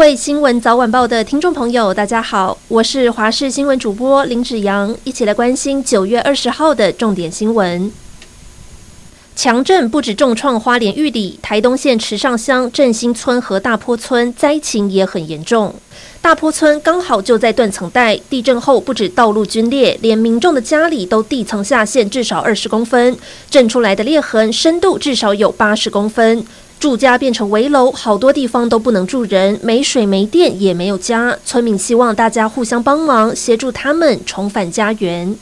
[0.00, 7.92] 位新闻早晚报的听众朋友，大家好，我是华视新闻主播林子阳，一起来关心九月二十号的重点新闻。
[9.36, 15.74] 强震不止重创花莲玉里，台东县池上乡振兴村和大坡村灾情也很严重。
[16.22, 23.14] 大坡村刚好就在断层带，地震后不止道路龟裂，连民众的家里都地层下陷至少二十公分，
[23.50, 26.42] 震出来的裂痕深度至少有八十公分，
[26.80, 31.36] 住家变成危楼，好多地方都不能住人，没水没电也没有家。
[31.44, 35.36] 村民希望大家互相帮忙，协助他们重返家园。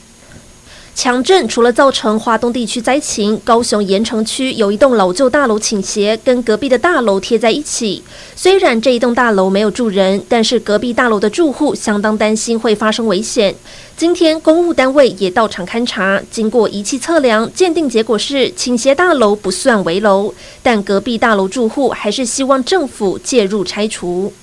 [0.95, 8.03] 强震除了造成华东地区灾情，高雄盐城区有一栋老旧大楼倾斜，跟隔壁的大楼贴在一起。
[8.35, 13.55] 虽然这一栋大楼没有住人，但是隔壁大楼的住户相当担心会发生危险。
[13.95, 24.33] 今天公务单位也到场勘查，经过仪器测量，鉴定结果是倾斜大楼不算危楼，但隔壁大楼住户还是希望政府介入拆除。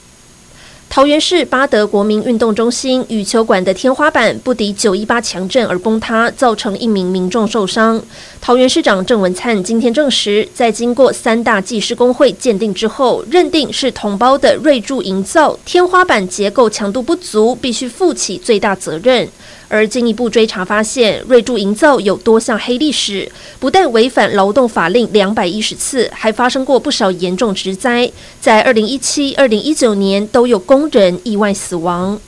[0.88, 8.02] 桃园市八德国民运动中心羽球馆的天花板不敌九一八强震而崩塌，造成一名民众受伤。
[8.40, 19.28] 桃园市长郑文灿今天证实，在经过三大技师工会鉴定之后，认定是同胞的瑞筑营造天花板结构强度不足，必须负起最大责任。
[19.68, 28.08] 而进一步追查发现，瑞筑营造有多项黑历史，不但违反劳动法令两百一十次，还发生过不少严重职灾，
[28.40, 32.20] 在二零一七、二零一九年都有工人意外死亡。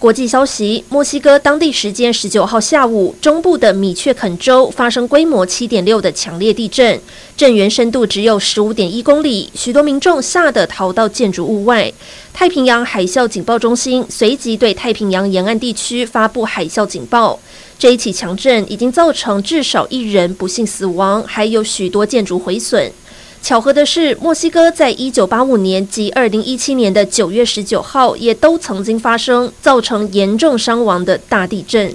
[0.00, 7.00] 国际消息：墨西哥当地时间十九号下午，中部的米却肯州发生规模七点六的强烈地震，
[7.36, 11.92] 震源深度只有十五点一公里，许多民众吓得逃到建筑物外。
[12.32, 17.38] 太平洋海啸警报中心随即对太平洋沿岸地区发布海啸警报。
[17.78, 22.90] 这一起强震已经造成至少一人不幸死亡，还有许多建筑毁损。
[23.42, 31.92] 巧合的是，墨西哥在一九八五年及二零一七年的九月十九号，也都曾经发生造成严重伤亡的大地震。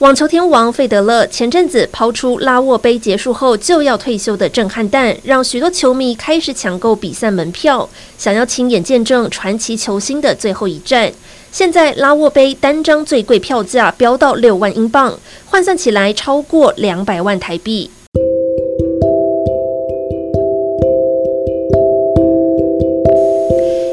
[0.00, 7.88] 网球天王费德勒前阵子抛出拉沃杯结束后就要退休的震撼弹，让许多球迷开始抢购比赛门票，
[8.18, 11.10] 想要亲眼见证传奇球星的最后一战。
[11.50, 17.90] 现在拉沃杯单张最贵票价飙到六万英镑，换算起来超过两百万台币。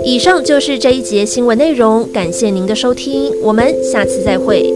[0.06, 4.74] 以上就是这一节新闻内容感谢您的收听我们下次再会。